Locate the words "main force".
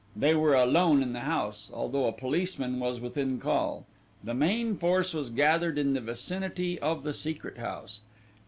4.33-5.13